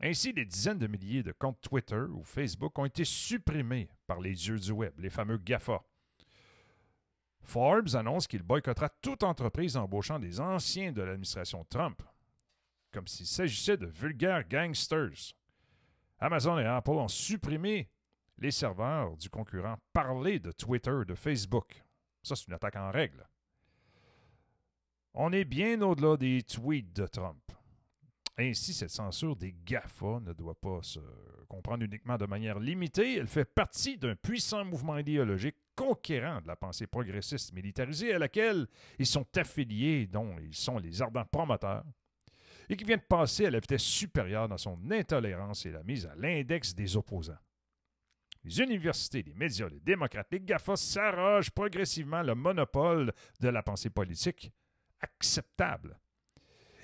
Ainsi, 0.03 0.33
des 0.33 0.45
dizaines 0.45 0.79
de 0.79 0.87
milliers 0.87 1.21
de 1.21 1.31
comptes 1.31 1.61
Twitter 1.61 2.01
ou 2.01 2.23
Facebook 2.23 2.77
ont 2.79 2.85
été 2.85 3.05
supprimés 3.05 3.89
par 4.07 4.19
les 4.19 4.33
dieux 4.33 4.57
du 4.57 4.71
web, 4.71 4.93
les 4.99 5.11
fameux 5.11 5.37
GAFA. 5.37 5.83
Forbes 7.43 7.95
annonce 7.95 8.27
qu'il 8.27 8.43
boycottera 8.43 8.89
toute 9.01 9.23
entreprise 9.23 9.77
embauchant 9.77 10.19
des 10.19 10.39
anciens 10.39 10.91
de 10.91 11.01
l'administration 11.01 11.65
Trump, 11.65 12.01
comme 12.91 13.07
s'il 13.07 13.27
s'agissait 13.27 13.77
de 13.77 13.87
vulgaires 13.87 14.47
gangsters. 14.47 15.33
Amazon 16.19 16.57
et 16.59 16.65
Apple 16.65 16.91
ont 16.91 17.07
supprimé 17.07 17.89
les 18.37 18.51
serveurs 18.51 19.17
du 19.17 19.29
concurrent 19.29 19.77
parlé 19.93 20.39
de 20.39 20.51
Twitter 20.51 20.99
de 21.07 21.15
Facebook. 21.15 21.83
Ça, 22.23 22.35
c'est 22.35 22.47
une 22.47 22.53
attaque 22.53 22.75
en 22.75 22.91
règle. 22.91 23.27
On 25.13 25.31
est 25.31 25.45
bien 25.45 25.81
au-delà 25.81 26.17
des 26.17 26.41
tweets 26.43 26.93
de 26.95 27.05
Trump. 27.05 27.51
Ainsi, 28.37 28.73
cette 28.73 28.89
censure 28.89 29.35
des 29.35 29.53
GAFA 29.65 30.19
ne 30.21 30.33
doit 30.33 30.59
pas 30.59 30.79
se 30.81 30.99
comprendre 31.47 31.83
uniquement 31.83 32.17
de 32.17 32.25
manière 32.25 32.59
limitée. 32.59 33.17
Elle 33.17 33.27
fait 33.27 33.45
partie 33.45 33.97
d'un 33.97 34.15
puissant 34.15 34.63
mouvement 34.63 34.97
idéologique 34.97 35.57
conquérant 35.75 36.41
de 36.41 36.47
la 36.47 36.55
pensée 36.55 36.87
progressiste 36.87 37.53
militarisée 37.53 38.13
à 38.13 38.19
laquelle 38.19 38.67
ils 38.97 39.05
sont 39.05 39.27
affiliés, 39.37 40.07
dont 40.07 40.37
ils 40.39 40.55
sont 40.55 40.77
les 40.79 41.01
ardents 41.01 41.25
promoteurs, 41.25 41.83
et 42.69 42.77
qui 42.77 42.85
vient 42.85 42.97
de 42.97 43.01
passer 43.01 43.47
à 43.47 43.51
la 43.51 43.59
vitesse 43.59 43.83
supérieure 43.83 44.47
dans 44.47 44.57
son 44.57 44.79
intolérance 44.91 45.65
et 45.65 45.71
la 45.71 45.83
mise 45.83 46.05
à 46.05 46.15
l'index 46.15 46.73
des 46.73 46.95
opposants. 46.95 47.37
Les 48.43 48.59
universités, 48.59 49.23
les 49.23 49.33
médias, 49.33 49.67
les 49.67 49.79
démocrates, 49.81 50.31
les 50.31 50.39
GAFA 50.39 50.75
s'arrogent 50.75 51.51
progressivement 51.51 52.23
le 52.23 52.33
monopole 52.33 53.11
de 53.39 53.49
la 53.49 53.61
pensée 53.61 53.89
politique 53.89 54.51
acceptable. 55.01 55.99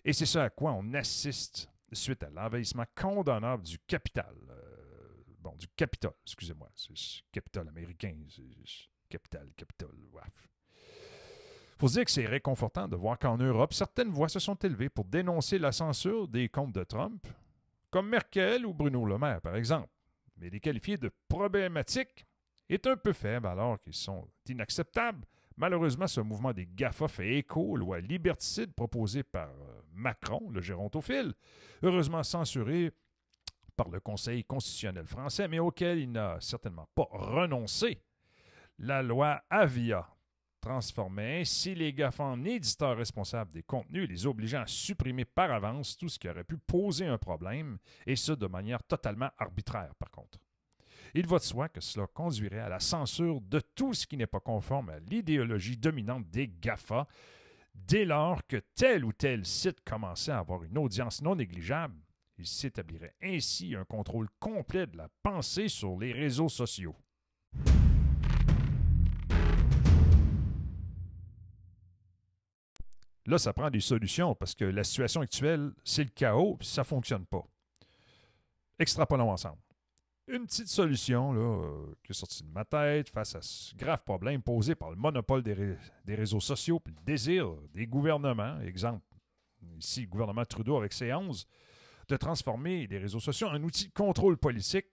Et 0.07 0.13
c'est 0.13 0.25
ce 0.25 0.39
à 0.39 0.49
quoi 0.49 0.71
on 0.71 0.93
assiste 0.93 1.69
suite 1.91 2.23
à 2.23 2.29
l'envahissement 2.29 2.85
condamnable 2.95 3.63
du 3.63 3.77
capital. 3.79 4.33
Euh, 4.49 5.23
bon, 5.39 5.53
du 5.57 5.67
Capitole, 5.67 6.13
excusez-moi. 6.25 6.69
C'est 6.75 6.95
capital 7.31 7.67
américain. 7.67 8.15
Capital, 9.09 9.51
capital, 9.55 9.89
Il 9.99 10.21
faut 11.77 11.87
dire 11.87 12.05
que 12.05 12.11
c'est 12.11 12.25
réconfortant 12.25 12.87
de 12.87 12.95
voir 12.95 13.19
qu'en 13.19 13.37
Europe, 13.37 13.73
certaines 13.73 14.09
voix 14.09 14.29
se 14.29 14.39
sont 14.39 14.55
élevées 14.55 14.89
pour 14.89 15.05
dénoncer 15.05 15.59
la 15.59 15.71
censure 15.71 16.27
des 16.27 16.49
comptes 16.49 16.73
de 16.73 16.83
Trump, 16.83 17.27
comme 17.91 18.09
Merkel 18.09 18.65
ou 18.65 18.73
Bruno 18.73 19.05
Le 19.05 19.19
Maire, 19.19 19.41
par 19.41 19.55
exemple 19.55 19.89
mais 20.39 20.49
les 20.49 20.59
qualifier 20.59 20.97
de 20.97 21.11
problématiques 21.27 22.25
est 22.69 22.85
un 22.87 22.97
peu 22.97 23.13
faible 23.13 23.47
alors 23.47 23.79
qu'ils 23.79 23.93
sont 23.93 24.27
inacceptables. 24.47 25.25
Malheureusement, 25.57 26.05
ce 26.05 26.21
mouvement 26.21 26.53
des 26.53 26.67
GAFA 26.67 27.07
fait 27.07 27.37
écho 27.39 27.61
aux 27.61 27.75
lois 27.77 27.99
liberticides 27.99 28.73
proposées 28.73 29.23
par 29.23 29.49
euh, 29.49 29.81
Macron, 29.91 30.49
le 30.51 30.61
gérontophile, 30.61 31.33
heureusement 31.81 32.21
censuré 32.21 32.91
par 33.75 33.89
le 33.89 33.99
Conseil 33.99 34.43
constitutionnel 34.43 35.07
français, 35.07 35.47
mais 35.47 35.57
auquel 35.57 35.97
il 35.97 36.11
n'a 36.11 36.37
certainement 36.41 36.87
pas 36.93 37.07
renoncé. 37.09 38.03
La 38.77 39.01
loi 39.01 39.41
Avia 39.49 40.07
transformait 40.61 41.41
ainsi 41.41 41.73
les 41.73 41.91
GAFA 41.91 42.23
en 42.23 42.43
éditeurs 42.43 42.97
responsables 42.97 43.51
des 43.51 43.63
contenus, 43.63 44.07
les 44.07 44.27
obligeant 44.27 44.61
à 44.61 44.67
supprimer 44.67 45.25
par 45.25 45.51
avance 45.51 45.97
tout 45.97 46.09
ce 46.09 46.19
qui 46.19 46.29
aurait 46.29 46.43
pu 46.43 46.57
poser 46.57 47.07
un 47.07 47.17
problème, 47.17 47.79
et 48.05 48.15
ce 48.15 48.31
de 48.31 48.45
manière 48.45 48.83
totalement 48.83 49.29
arbitraire 49.39 49.95
par 49.95 50.11
contre. 50.11 50.39
Il 51.13 51.27
va 51.27 51.37
de 51.37 51.43
soi 51.43 51.69
que 51.69 51.81
cela 51.81 52.07
conduirait 52.07 52.59
à 52.59 52.69
la 52.69 52.79
censure 52.79 53.41
de 53.41 53.59
tout 53.59 53.93
ce 53.93 54.05
qui 54.05 54.17
n'est 54.17 54.27
pas 54.27 54.39
conforme 54.39 54.89
à 54.89 54.99
l'idéologie 54.99 55.77
dominante 55.77 56.29
des 56.29 56.47
GAFA, 56.47 57.07
dès 57.73 58.05
lors 58.05 58.45
que 58.47 58.57
tel 58.75 59.05
ou 59.05 59.13
tel 59.13 59.45
site 59.45 59.81
commençait 59.85 60.31
à 60.31 60.39
avoir 60.39 60.63
une 60.63 60.77
audience 60.77 61.21
non 61.21 61.35
négligeable. 61.35 61.95
Il 62.37 62.45
s'établirait 62.45 63.15
ainsi 63.21 63.75
un 63.75 63.85
contrôle 63.85 64.27
complet 64.39 64.85
de 64.85 64.97
la 64.97 65.09
pensée 65.23 65.69
sur 65.69 65.97
les 65.97 66.11
réseaux 66.11 66.49
sociaux. 66.49 66.95
Là, 73.25 73.37
ça 73.37 73.51
prend 73.51 73.69
des 73.69 73.81
solutions 73.81 74.35
parce 74.35 74.55
que 74.55 74.63
la 74.63 74.85
situation 74.85 75.21
actuelle, 75.21 75.73
c'est 75.83 76.03
le 76.03 76.09
chaos, 76.11 76.57
ça 76.61 76.81
ne 76.81 76.85
fonctionne 76.85 77.25
pas. 77.25 77.43
Extrapolons 78.79 79.31
ensemble. 79.31 79.57
Une 80.27 80.45
petite 80.45 80.67
solution 80.67 81.31
là, 81.31 81.39
euh, 81.39 81.95
qui 82.03 82.11
est 82.11 82.15
sortie 82.15 82.43
de 82.43 82.49
ma 82.49 82.65
tête 82.65 83.09
face 83.09 83.35
à 83.35 83.41
ce 83.41 83.73
grave 83.75 84.03
problème 84.03 84.41
posé 84.41 84.75
par 84.75 84.89
le 84.89 84.97
monopole 84.97 85.41
des, 85.41 85.77
réseaux 86.15 86.41
sociaux 86.41 86.81
et 86.85 86.89
le 86.89 87.05
désir 87.05 87.49
des 87.73 87.87
gouvernements, 87.87 88.59
exemple, 88.61 89.05
ici, 89.77 90.01
le 90.01 90.07
gouvernement 90.07 90.43
Trudeau 90.43 90.77
avec 90.77 90.91
ses 90.91 91.13
11, 91.13 91.47
de 92.09 92.17
transformer 92.17 92.87
les 92.87 92.97
réseaux 92.97 93.21
sociaux 93.21 93.47
en 93.47 93.63
outil 93.63 93.87
de 93.87 93.93
contrôle 93.93 94.37
politique, 94.37 94.87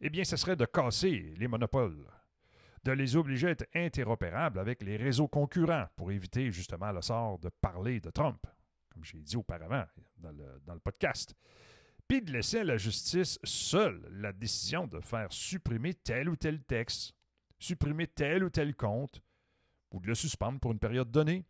eh 0.00 0.10
bien, 0.10 0.22
ce 0.22 0.36
serait 0.36 0.56
de 0.56 0.64
casser 0.64 1.34
les 1.36 1.48
monopoles 1.48 2.06
de 2.84 2.92
les 2.92 3.16
obliger 3.16 3.48
à 3.48 3.50
être 3.50 3.68
interopérables 3.74 4.58
avec 4.58 4.82
les 4.82 4.96
réseaux 4.96 5.28
concurrents 5.28 5.86
pour 5.96 6.10
éviter 6.10 6.50
justement 6.50 6.90
le 6.92 7.02
sort 7.02 7.38
de 7.38 7.48
parler 7.48 8.00
de 8.00 8.10
Trump, 8.10 8.44
comme 8.92 9.04
j'ai 9.04 9.20
dit 9.20 9.36
auparavant 9.36 9.84
dans 10.18 10.32
le, 10.32 10.80
podcast. 10.80 11.34
Puis 12.08 12.22
de 12.22 12.32
laisser 12.32 12.58
à 12.58 12.64
la 12.64 12.76
justice 12.76 13.38
seule 13.44 14.06
la 14.10 14.32
décision 14.32 14.86
de 14.86 15.00
faire 15.00 15.32
supprimer 15.32 15.94
tel 15.94 16.28
ou 16.28 16.36
tel 16.36 16.62
texte, 16.62 17.14
supprimer 17.58 18.06
tel 18.06 18.44
ou 18.44 18.50
tel 18.50 18.74
compte, 18.74 19.22
ou 19.90 20.00
de 20.00 20.06
le 20.06 20.14
suspendre 20.14 20.60
pour 20.60 20.72
une 20.72 20.78
période 20.78 21.10
donnée. 21.10 21.44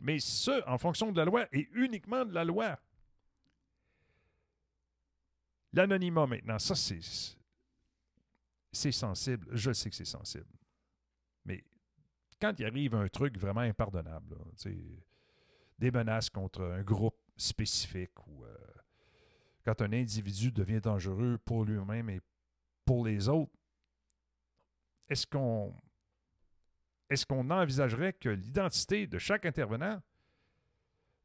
Mais 0.00 0.18
ce, 0.18 0.66
en 0.68 0.78
fonction 0.78 1.12
de 1.12 1.18
la 1.18 1.24
loi 1.24 1.46
et 1.52 1.68
uniquement 1.72 2.24
de 2.24 2.32
la 2.32 2.44
loi. 2.44 2.78
L'anonymat 5.72 6.26
maintenant, 6.26 6.58
ça 6.58 6.74
c'est 6.74 7.00
c'est 8.72 8.92
sensible. 8.92 9.48
Je 9.52 9.72
sais 9.72 9.90
que 9.90 9.96
c'est 9.96 10.04
sensible. 10.04 10.46
Mais 11.44 11.64
quand 12.40 12.54
il 12.58 12.64
arrive 12.64 12.94
un 12.94 13.08
truc 13.08 13.38
vraiment 13.38 13.60
impardonnable, 13.60 14.36
des 15.78 15.90
menaces 15.90 16.30
contre 16.30 16.62
un 16.62 16.82
groupe 16.82 17.18
spécifique 17.36 18.26
ou 18.26 18.44
euh, 18.44 18.56
quand 19.64 19.82
un 19.82 19.92
individu 19.92 20.50
devient 20.50 20.80
dangereux 20.80 21.38
pour 21.44 21.64
lui-même 21.64 22.10
et 22.10 22.20
pour 22.84 23.04
les 23.04 23.28
autres, 23.28 23.52
est-ce 25.08 25.26
qu'on 25.26 25.74
est-ce 27.08 27.26
qu'on 27.26 27.50
envisagerait 27.50 28.12
que 28.12 28.28
l'identité 28.28 29.08
de 29.08 29.18
chaque 29.18 29.44
intervenant 29.44 30.00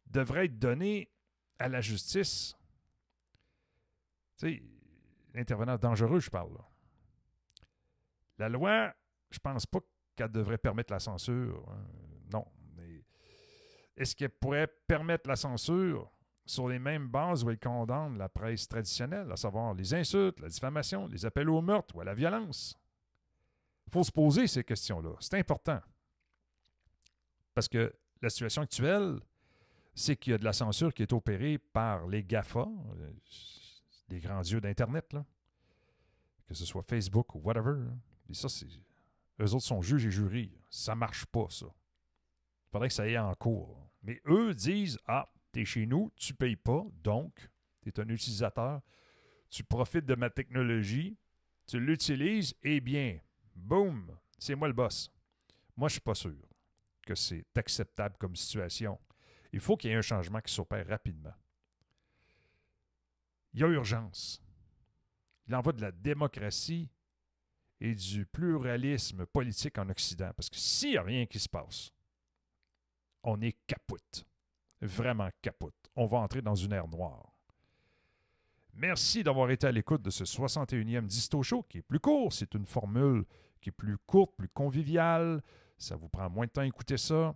devrait 0.07 0.45
être 0.45 0.57
donnée 0.57 1.11
à 1.59 1.69
la 1.69 1.79
justice? 1.79 2.57
Tu 4.37 4.47
sais, 4.47 4.63
l'intervenant 5.35 5.77
dangereux, 5.77 6.19
je 6.19 6.29
parle. 6.31 6.57
La 8.39 8.49
loi, 8.49 8.93
je 9.29 9.37
pense 9.37 9.67
pas 9.67 9.79
qu'elle 10.15 10.31
devrait 10.31 10.57
permettre 10.57 10.91
la 10.91 10.99
censure. 10.99 11.63
Hein. 11.69 11.85
non. 12.33 12.45
Est-ce 13.95 14.15
qu'elle 14.15 14.31
pourrait 14.31 14.67
permettre 14.67 15.29
la 15.29 15.35
censure? 15.35 16.11
Sur 16.45 16.67
les 16.67 16.79
mêmes 16.79 17.07
bases 17.07 17.43
où 17.43 17.49
elle 17.49 17.59
condamne 17.59 18.17
la 18.17 18.29
presse 18.29 18.67
traditionnelle, 18.67 19.31
à 19.31 19.35
savoir 19.35 19.73
les 19.73 19.93
insultes, 19.93 20.39
la 20.39 20.47
diffamation, 20.47 21.07
les 21.07 21.25
appels 21.25 21.49
au 21.49 21.61
meurtre 21.61 21.95
ou 21.95 22.01
à 22.01 22.03
la 22.03 22.13
violence? 22.13 22.77
Il 23.87 23.93
faut 23.93 24.03
se 24.03 24.11
poser 24.11 24.47
ces 24.47 24.63
questions-là. 24.63 25.11
C'est 25.19 25.37
important. 25.37 25.79
Parce 27.53 27.67
que 27.67 27.93
la 28.21 28.29
situation 28.29 28.61
actuelle, 28.61 29.19
c'est 29.93 30.15
qu'il 30.15 30.31
y 30.31 30.33
a 30.33 30.37
de 30.37 30.43
la 30.43 30.53
censure 30.53 30.93
qui 30.93 31.03
est 31.03 31.13
opérée 31.13 31.57
par 31.57 32.05
les 32.07 32.23
GAFA, 32.23 32.67
les 34.09 34.19
grands 34.19 34.41
dieux 34.41 34.59
d'Internet, 34.59 35.15
que 36.47 36.53
ce 36.53 36.65
soit 36.65 36.83
Facebook 36.83 37.33
ou 37.35 37.39
whatever. 37.39 37.79
Et 38.29 38.33
ça, 38.33 38.49
c'est 38.49 38.67
eux 39.39 39.53
autres 39.53 39.65
sont 39.65 39.81
juges 39.81 40.05
et 40.05 40.11
jurys. 40.11 40.51
Ça 40.69 40.95
marche 40.95 41.25
pas, 41.25 41.47
ça. 41.49 41.65
Il 41.65 42.71
faudrait 42.71 42.87
que 42.87 42.93
ça 42.93 43.03
aille 43.03 43.17
en 43.17 43.33
cours. 43.35 43.89
Mais 44.03 44.21
eux 44.27 44.53
disent 44.53 44.97
Ah, 45.07 45.27
tu 45.55 45.61
es 45.61 45.65
chez 45.65 45.85
nous, 45.85 46.11
tu 46.17 46.33
payes 46.33 46.57
pas, 46.57 46.85
donc 47.01 47.49
tu 47.81 47.89
es 47.89 47.99
un 47.99 48.09
utilisateur, 48.09 48.81
tu 49.49 49.63
profites 49.63 50.05
de 50.05 50.15
ma 50.15 50.29
technologie, 50.29 51.17
tu 51.65 51.79
l'utilises, 51.79 52.53
eh 52.61 52.81
bien, 52.81 53.19
boum, 53.55 54.17
c'est 54.37 54.55
moi 54.55 54.67
le 54.67 54.73
boss. 54.73 55.09
Moi, 55.77 55.87
je 55.87 55.93
suis 55.93 56.01
pas 56.01 56.15
sûr 56.15 56.35
que 57.05 57.15
c'est 57.15 57.45
acceptable 57.55 58.15
comme 58.17 58.35
situation. 58.35 58.99
Il 59.53 59.59
faut 59.59 59.77
qu'il 59.77 59.91
y 59.91 59.93
ait 59.93 59.97
un 59.97 60.01
changement 60.01 60.41
qui 60.41 60.53
s'opère 60.53 60.87
rapidement. 60.87 61.33
Il 63.53 63.61
y 63.61 63.63
a 63.63 63.67
urgence. 63.67 64.41
Il 65.47 65.55
en 65.55 65.61
va 65.61 65.71
de 65.71 65.81
la 65.81 65.91
démocratie 65.91 66.89
et 67.79 67.93
du 67.95 68.25
pluralisme 68.25 69.25
politique 69.25 69.77
en 69.77 69.89
Occident. 69.89 70.31
Parce 70.35 70.49
que 70.49 70.57
s'il 70.57 70.91
n'y 70.91 70.97
a 70.97 71.03
rien 71.03 71.25
qui 71.25 71.39
se 71.39 71.47
passe, 71.47 71.91
on 73.23 73.39
est 73.41 73.57
capote. 73.65 74.25
Vraiment 74.81 75.29
capote. 75.41 75.75
On 75.95 76.05
va 76.05 76.19
entrer 76.19 76.41
dans 76.41 76.55
une 76.55 76.73
ère 76.73 76.87
noire. 76.87 77.31
Merci 78.73 79.23
d'avoir 79.23 79.49
été 79.51 79.67
à 79.67 79.71
l'écoute 79.71 80.01
de 80.01 80.09
ce 80.09 80.25
61e 80.25 81.05
Disto 81.05 81.41
Show 81.41 81.63
qui 81.63 81.77
est 81.77 81.81
plus 81.81 81.99
court. 81.99 82.33
C'est 82.33 82.53
une 82.55 82.65
formule 82.65 83.23
qui 83.61 83.69
est 83.69 83.71
plus 83.71 83.97
courte, 83.99 84.35
plus 84.35 84.49
conviviale. 84.49 85.41
Ça 85.77 85.95
vous 85.95 86.09
prend 86.09 86.29
moins 86.29 86.45
de 86.45 86.51
temps 86.51 86.61
à 86.61 86.65
écouter 86.65 86.97
ça. 86.97 87.33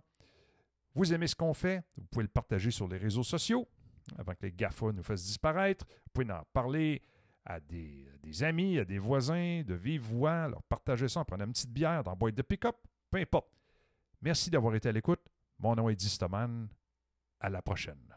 Vous 0.94 1.12
aimez 1.14 1.26
ce 1.26 1.34
qu'on 1.34 1.54
fait? 1.54 1.82
Vous 1.96 2.04
pouvez 2.10 2.24
le 2.24 2.28
partager 2.28 2.70
sur 2.70 2.88
les 2.88 2.98
réseaux 2.98 3.22
sociaux 3.22 3.66
avant 4.18 4.32
que 4.32 4.42
les 4.42 4.52
GAFA 4.52 4.92
nous 4.92 5.02
fassent 5.02 5.24
disparaître. 5.24 5.86
Vous 5.86 6.10
pouvez 6.12 6.32
en 6.32 6.44
parler 6.52 7.02
à 7.44 7.60
des, 7.60 8.06
amis, 8.42 8.78
à 8.78 8.84
des 8.84 8.98
voisins, 8.98 9.62
de 9.66 9.74
vive 9.74 10.02
voix, 10.02 10.48
leur 10.48 10.62
partager 10.64 11.08
ça 11.08 11.20
en 11.20 11.24
prenant 11.24 11.46
une 11.46 11.52
petite 11.52 11.72
bière 11.72 12.04
dans 12.04 12.14
boîte 12.14 12.34
de 12.34 12.42
pick-up, 12.42 12.76
peu 13.10 13.18
importe. 13.18 13.48
Merci 14.20 14.50
d'avoir 14.50 14.74
été 14.74 14.88
à 14.88 14.92
l'écoute. 14.92 15.20
Mon 15.58 15.74
nom 15.74 15.88
est 15.88 15.96
Distoman. 15.96 16.68
À 17.40 17.48
la 17.48 17.62
prochaine. 17.62 18.09